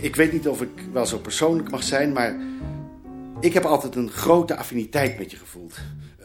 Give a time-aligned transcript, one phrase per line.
[0.00, 2.36] ik weet niet of ik wel zo persoonlijk mag zijn, maar
[3.40, 5.74] ik heb altijd een grote affiniteit met je gevoeld.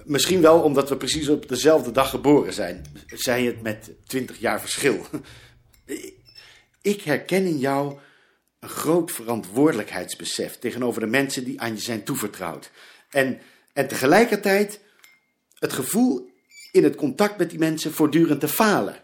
[0.04, 2.86] Misschien wel omdat we precies op dezelfde dag geboren zijn.
[3.08, 5.06] Zij het met twintig jaar verschil.
[6.82, 8.00] Ik herken in jou
[8.60, 12.72] een groot verantwoordelijkheidsbesef tegenover de mensen die aan je zijn toevertrouwd.
[13.10, 13.40] En,
[13.74, 14.80] en tegelijkertijd
[15.54, 16.30] het gevoel
[16.72, 18.96] in het contact met die mensen voortdurend te falen.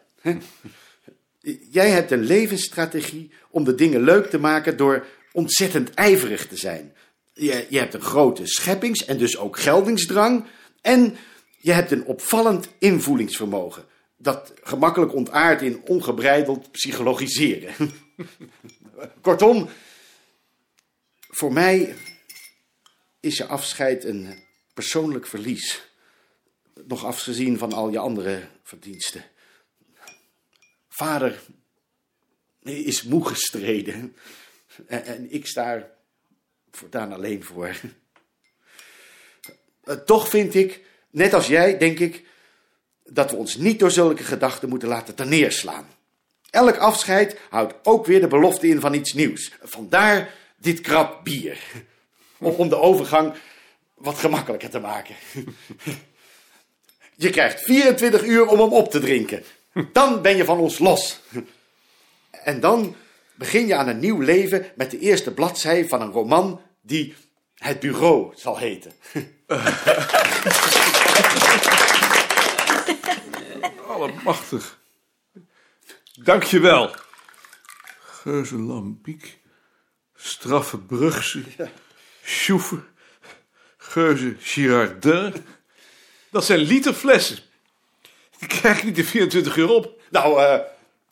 [1.69, 6.93] Jij hebt een levensstrategie om de dingen leuk te maken door ontzettend ijverig te zijn.
[7.33, 10.45] Je, je hebt een grote scheppings- en dus ook geldingsdrang.
[10.81, 11.17] En
[11.57, 13.85] je hebt een opvallend invoelingsvermogen.
[14.17, 17.73] Dat gemakkelijk ontaart in ongebreideld psychologiseren.
[19.21, 19.69] Kortom,
[21.29, 21.95] voor mij
[23.19, 25.89] is je afscheid een persoonlijk verlies.
[26.87, 29.23] Nog afgezien van al je andere verdiensten.
[30.95, 31.39] Vader
[32.63, 34.15] is moe gestreden.
[34.87, 35.89] En, ik sta er
[36.71, 37.75] voortaan alleen voor.
[39.83, 42.25] Eh, Toch vind ik, net als jij, denk ik,
[43.03, 45.87] dat we ons niet door zulke gedachten moeten laten terneerslaan.
[46.49, 49.51] Elk afscheid houdt ook weer de belofte in van iets nieuws.
[49.61, 51.59] Vandaar dit krap bier.
[52.37, 53.33] Om de overgang
[53.93, 55.15] wat gemakkelijker te maken.
[57.15, 59.43] Je krijgt 24 uur om hem op te drinken.
[59.91, 61.21] Dan ben je van ons los.
[62.31, 62.95] En dan
[63.35, 67.15] begin je aan een nieuw leven met de eerste bladzij van een roman die
[67.55, 68.91] Het Bureau zal heten.
[73.87, 74.79] Allemachtig.
[76.13, 76.95] Dank je wel.
[77.99, 79.39] Geuze Lambiek,
[80.15, 81.43] Straffe Brugse,
[82.23, 82.85] Sjoefer,
[83.77, 85.33] Geuze Girardin.
[86.29, 87.37] Dat zijn literflessen.
[88.47, 90.01] Die krijg ik niet de 24 uur op.
[90.09, 90.59] Nou, eh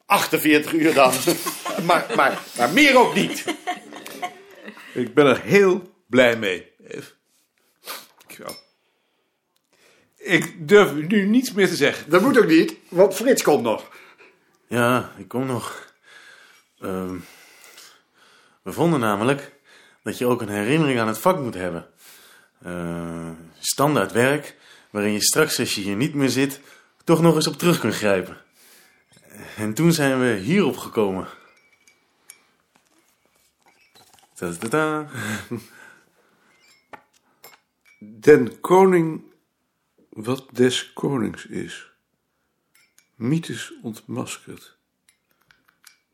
[0.05, 1.13] 48 uur dan.
[1.87, 3.45] maar, maar, maar meer ook niet.
[4.93, 7.11] Ik ben er heel blij mee, Eve.
[8.17, 8.55] Dankjewel.
[10.17, 12.09] Ik durf nu niets meer te zeggen.
[12.09, 13.89] Dat moet ook niet, want Frits komt nog.
[14.67, 15.93] Ja, ik kom nog.
[16.79, 17.15] Ehm,
[18.63, 19.51] we vonden namelijk
[20.03, 21.87] dat je ook een herinnering aan het vak moet hebben.
[22.63, 23.29] Eh,
[23.59, 24.55] standaard werk,
[24.89, 26.59] waarin je straks als je hier niet meer zit,
[27.03, 28.37] toch nog eens op terug kunt grijpen.
[29.57, 31.27] En toen zijn we hierop gekomen.
[34.33, 35.09] Ta-ta-ta.
[37.99, 39.23] Den koning
[40.09, 41.91] wat des konings is.
[43.15, 44.77] Mythes ontmaskerd.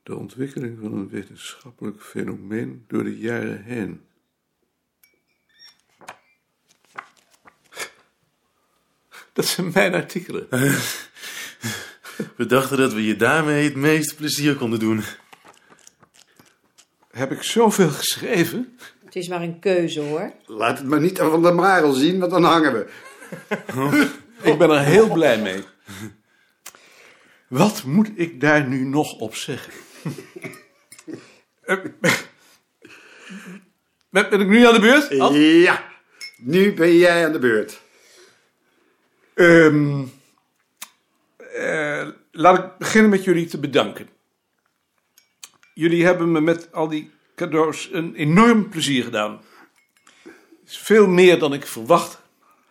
[0.04, 4.09] De ontwikkeling van een wetenschappelijk fenomeen door de jaren heen.
[9.40, 10.48] Dat zijn mijn artikelen.
[12.38, 15.04] We dachten dat we je daarmee het meeste plezier konden doen.
[17.12, 18.78] Heb ik zoveel geschreven?
[19.06, 20.34] Het is maar een keuze hoor.
[20.46, 22.88] Laat het maar niet aan Van der Marel zien, want dan hangen we.
[24.52, 25.64] Ik ben er heel blij mee.
[27.48, 29.74] Wat moet ik daar nu nog op zeggen?
[31.62, 31.78] Eh,
[34.10, 35.20] ben, ben ik nu aan de beurt?
[35.20, 35.34] Ad?
[35.36, 35.84] Ja,
[36.38, 37.88] nu ben jij aan de beurt.
[39.40, 40.06] Ehm,
[41.56, 44.10] eh, laat ik beginnen met jullie te bedanken.
[45.74, 49.42] Jullie hebben me met al die cadeaus een enorm plezier gedaan.
[50.66, 52.22] Veel meer dan ik verwacht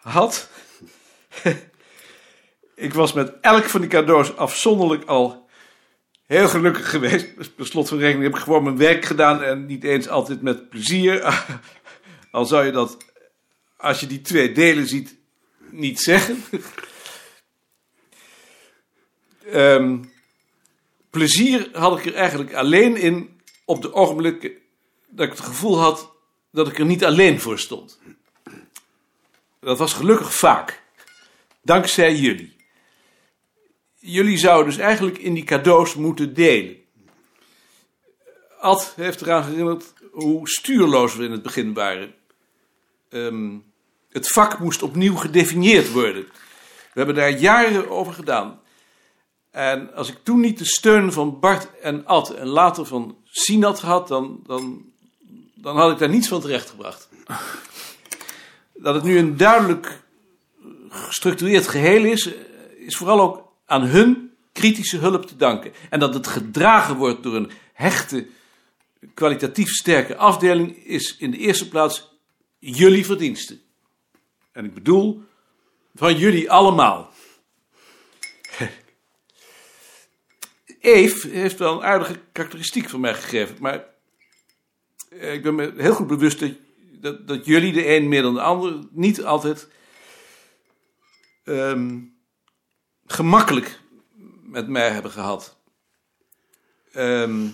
[0.00, 0.50] had.
[2.74, 5.48] ik was met elk van die cadeaus afzonderlijk al
[6.26, 7.54] heel gelukkig geweest.
[7.54, 10.68] Per slot van rekening heb ik gewoon mijn werk gedaan en niet eens altijd met
[10.68, 11.44] plezier.
[12.30, 12.96] Al zou je dat,
[13.76, 15.17] als je die twee delen ziet,
[15.70, 16.44] niet zeggen.
[19.52, 20.04] Ehm,
[21.10, 24.52] plezier had ik er eigenlijk alleen in op de ogenblikken
[25.08, 26.12] dat ik het gevoel had
[26.50, 27.98] dat ik er niet alleen voor stond.
[29.60, 30.82] Dat was gelukkig vaak.
[31.62, 32.56] Dankzij jullie.
[33.94, 36.76] Jullie zouden dus eigenlijk in die cadeaus moeten delen.
[38.58, 42.14] Ad heeft eraan herinnerd hoe stuurloos we in het begin waren.
[43.08, 43.56] Ehm,
[44.18, 46.22] het vak moest opnieuw gedefinieerd worden.
[46.92, 48.60] We hebben daar jaren over gedaan.
[49.50, 53.62] En als ik toen niet de steun van Bart en Ad en later van Sien
[53.62, 54.84] had gehad, dan, dan,
[55.54, 57.08] dan had ik daar niets van terechtgebracht.
[58.74, 60.02] Dat het nu een duidelijk
[60.88, 62.30] gestructureerd geheel is,
[62.76, 65.72] is vooral ook aan hun kritische hulp te danken.
[65.90, 68.26] En dat het gedragen wordt door een hechte,
[69.14, 72.08] kwalitatief sterke afdeling, is in de eerste plaats
[72.58, 73.58] jullie verdienste.
[74.58, 75.22] En ik bedoel
[75.94, 77.12] van jullie allemaal.
[80.80, 83.84] Eve heeft wel een aardige karakteristiek van mij gegeven, maar
[85.08, 86.52] Eh, Ik ben me heel goed bewust dat,
[86.92, 89.68] dat, dat jullie, de een meer dan de ander, niet altijd
[91.44, 92.00] ehm,
[93.06, 93.80] gemakkelijk
[94.42, 95.56] met mij hebben gehad.
[96.92, 97.48] Ehm,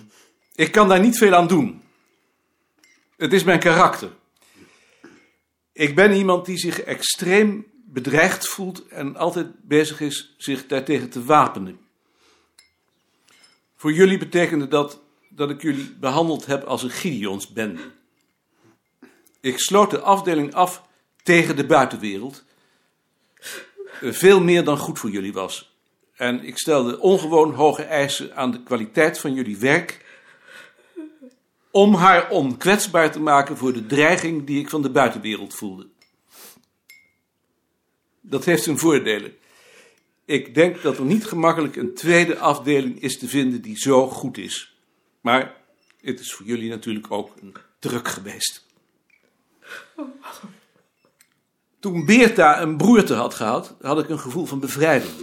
[0.55, 1.81] ik kan daar niet veel aan doen.
[3.17, 4.11] Het is mijn karakter.
[5.75, 11.23] Ik ben iemand die zich extreem bedreigd voelt en altijd bezig is zich daartegen te
[11.23, 11.79] wapenen.
[13.75, 17.81] Voor jullie betekende dat dat ik jullie behandeld heb als een Gideonsbende.
[19.39, 20.83] Ik sloot de afdeling af
[21.23, 22.43] tegen de buitenwereld.
[24.01, 25.75] eh, Veel meer dan goed voor jullie was.
[26.13, 30.04] En ik stelde ongewoon hoge eisen aan de kwaliteit van jullie werk.
[31.75, 35.87] Om haar onkwetsbaar te maken voor de dreiging die ik van de buitenwereld voelde.
[38.21, 39.33] Dat heeft zijn voordelen.
[40.25, 44.37] Ik denk dat er niet gemakkelijk een tweede afdeling is te vinden die zo goed
[44.37, 44.75] is.
[45.21, 45.55] Maar
[46.01, 48.65] het is voor jullie natuurlijk ook een druk geweest.
[51.79, 55.13] Toen Beerta een broerte had gehad, had ik een gevoel van bevrijding.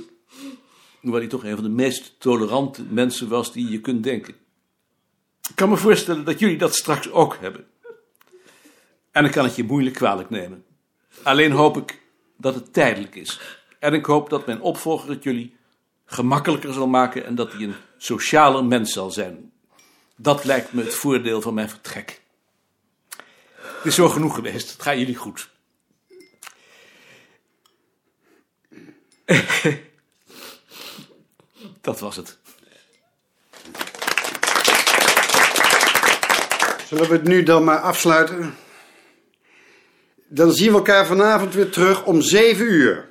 [1.00, 4.41] Hoewel hij toch een van de meest tolerante mensen was die je kunt denken.
[5.48, 7.66] Ik kan me voorstellen dat jullie dat straks ook hebben.
[9.10, 10.64] En ik kan het je moeilijk kwalijk nemen.
[11.22, 12.00] Alleen hoop ik
[12.36, 13.40] dat het tijdelijk is.
[13.78, 15.56] En ik hoop dat mijn opvolger het jullie
[16.04, 19.52] gemakkelijker zal maken en dat hij een socialer mens zal zijn.
[20.16, 22.20] Dat lijkt me het voordeel van mijn vertrek.
[23.56, 24.72] Het is zo genoeg geweest.
[24.72, 25.50] Het gaat jullie goed.
[31.80, 32.38] Dat was het.
[36.92, 38.54] Zullen we het nu dan maar afsluiten?
[40.28, 43.08] Dan zien we elkaar vanavond weer terug om 7 uur.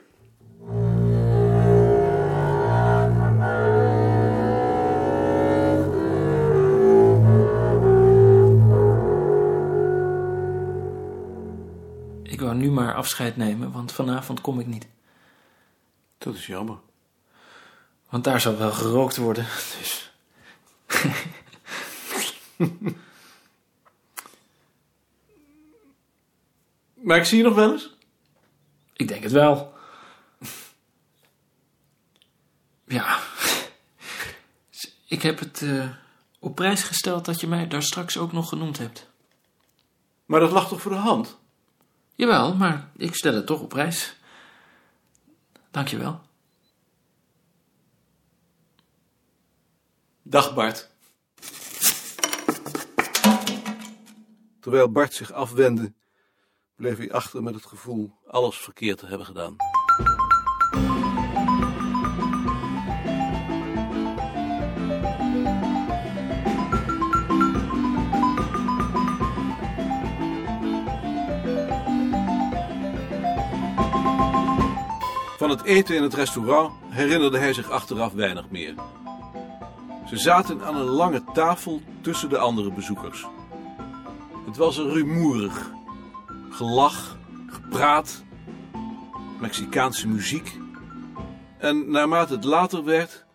[12.23, 14.87] Ik wou nu maar afscheid nemen, want vanavond kom ik niet.
[16.17, 16.77] Dat is jammer.
[18.09, 19.45] Want daar zal wel gerookt worden,
[19.79, 20.13] dus...
[27.01, 27.95] Maar ik zie je nog wel eens?
[28.93, 29.73] Ik denk het wel.
[32.85, 33.19] Ja.
[35.07, 35.89] Ik heb het eh,
[36.39, 39.09] op prijs gesteld dat je mij daar straks ook nog genoemd hebt.
[40.25, 41.39] Maar dat lag toch voor de hand?
[42.15, 44.15] Jawel, maar ik stel het toch op prijs.
[45.71, 46.21] Dank je wel.
[50.21, 50.89] Dag Bart.
[54.59, 55.93] Terwijl Bart zich afwendde,
[56.81, 59.55] bleef hij achter met het gevoel alles verkeerd te hebben gedaan.
[75.37, 78.73] Van het eten in het restaurant herinnerde hij zich achteraf weinig meer.
[80.07, 83.27] Ze zaten aan een lange tafel tussen de andere bezoekers.
[84.45, 85.79] Het was er rumoerig.
[86.51, 87.17] Gelach,
[87.47, 88.23] gepraat,
[89.39, 90.57] Mexicaanse muziek.
[91.57, 93.25] En naarmate het later werd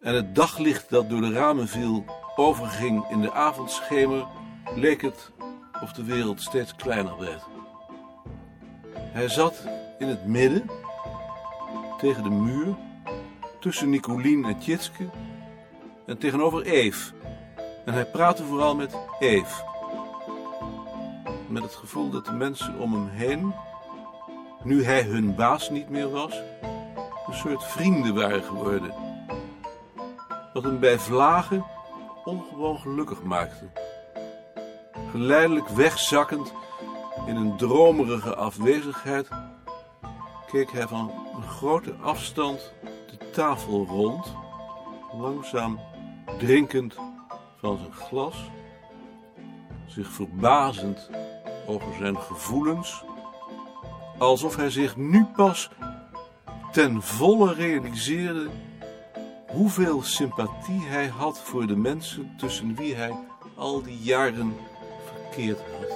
[0.00, 2.04] en het daglicht dat door de ramen viel
[2.36, 4.26] overging in de avondschemer,
[4.74, 5.30] leek het
[5.82, 7.42] of de wereld steeds kleiner werd.
[8.96, 9.62] Hij zat
[9.98, 10.70] in het midden,
[11.98, 12.76] tegen de muur,
[13.60, 15.08] tussen Nicolien en Tjitske
[16.06, 17.12] en tegenover Eve.
[17.84, 19.73] En hij praatte vooral met Eve.
[21.54, 23.54] Met het gevoel dat de mensen om hem heen,
[24.62, 26.42] nu hij hun baas niet meer was,
[27.26, 28.94] een soort vrienden waren geworden.
[30.52, 31.64] Wat hem bij vlagen
[32.24, 33.70] ongewoon gelukkig maakte.
[35.10, 36.52] Geleidelijk wegzakkend
[37.26, 39.28] in een dromerige afwezigheid,
[40.46, 42.72] keek hij van een grote afstand
[43.10, 44.34] de tafel rond
[45.12, 45.80] langzaam
[46.38, 46.94] drinkend
[47.60, 48.50] van zijn glas,
[49.86, 51.10] zich verbazend
[51.66, 53.04] over zijn gevoelens,
[54.18, 55.70] alsof hij zich nu pas
[56.72, 58.48] ten volle realiseerde
[59.48, 63.12] hoeveel sympathie hij had voor de mensen tussen wie hij
[63.54, 64.56] al die jaren
[65.04, 65.93] verkeerd had.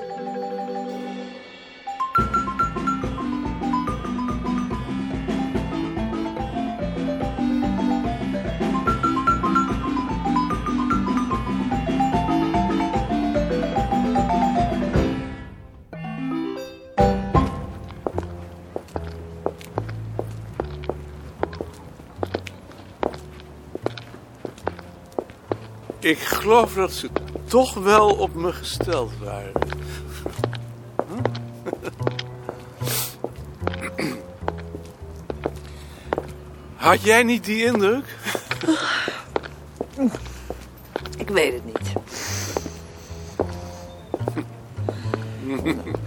[26.49, 27.09] Geloof dat ze
[27.45, 29.52] toch wel op me gesteld waren.
[36.75, 38.17] Had jij niet die indruk?
[41.19, 41.93] Ik weet het niet.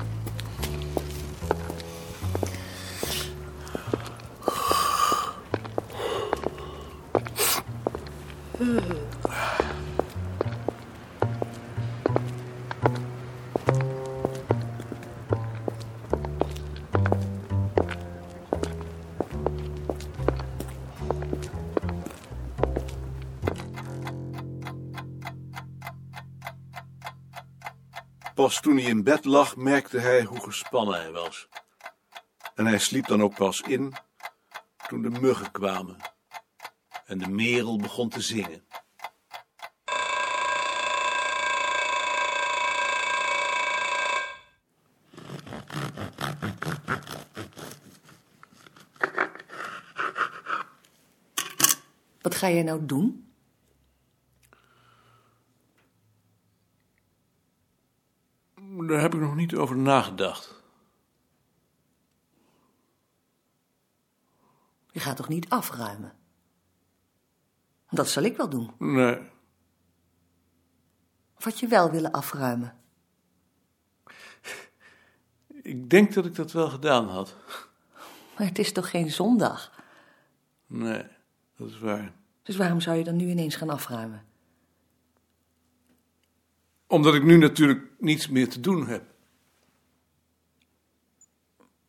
[28.42, 31.48] Pas toen hij in bed lag, merkte hij hoe gespannen hij was.
[32.56, 33.94] En hij sliep dan ook pas in
[34.88, 35.98] toen de muggen kwamen
[37.06, 38.66] en de merel begon te zingen.
[52.22, 53.32] Wat ga jij nou doen?
[58.92, 60.62] Daar heb ik nog niet over nagedacht.
[64.92, 66.14] Je gaat toch niet afruimen?
[67.90, 68.72] Dat zal ik wel doen.
[68.78, 69.20] Nee,
[71.38, 72.76] Of had je wel willen afruimen?
[75.62, 77.36] ik denk dat ik dat wel gedaan had.
[78.38, 79.84] Maar het is toch geen zondag?
[80.68, 81.04] Nee,
[81.58, 82.14] dat is waar.
[82.44, 84.26] Dus waarom zou je dan nu ineens gaan afruimen?
[86.88, 89.11] Omdat ik nu natuurlijk niets meer te doen heb.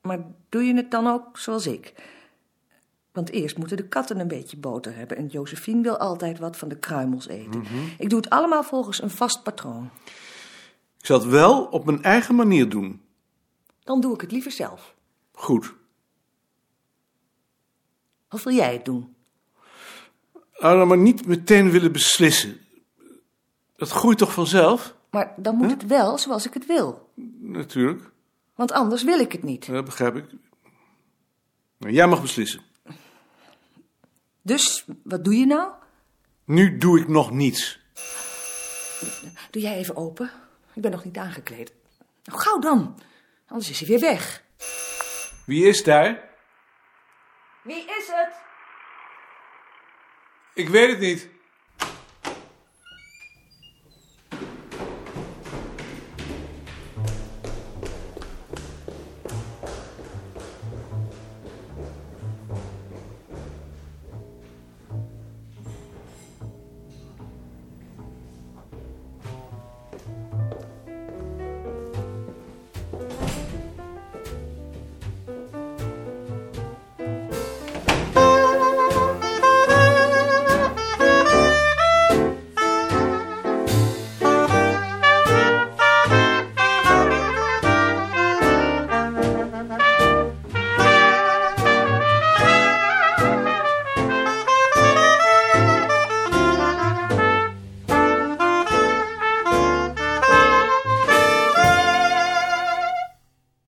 [0.02, 0.18] Maar
[0.48, 1.94] doe je het dan ook zoals ik?
[3.12, 5.16] Want eerst moeten de katten een beetje boter hebben...
[5.16, 7.62] en Josephine wil altijd wat van de kruimels eten.
[7.98, 9.90] Ik doe het allemaal volgens een vast patroon.
[10.98, 13.00] Ik zal het wel op mijn eigen manier doen.
[13.84, 14.94] Dan doe ik het liever zelf.
[15.32, 15.72] Goed.
[18.30, 19.14] Of wil jij het doen?
[20.58, 22.60] Nou, maar niet meteen willen beslissen.
[23.76, 24.94] Dat groeit toch vanzelf?
[25.10, 27.10] Maar dan moet het wel zoals ik het wil.
[27.40, 28.11] Natuurlijk,
[28.62, 29.66] Want anders wil ik het niet.
[29.66, 30.24] dat begrijp ik.
[31.76, 32.62] Maar jij mag beslissen.
[34.42, 35.72] Dus, wat doe je nou?
[36.44, 37.80] Nu doe ik nog niets.
[39.50, 40.30] Doe jij even open.
[40.74, 41.72] Ik ben nog niet aangekleed.
[42.24, 42.98] Nou, gauw dan.
[43.46, 44.44] Anders is hij weer weg.
[45.46, 46.28] Wie is daar?
[47.62, 48.34] Wie is het?
[50.54, 51.28] Ik weet het niet.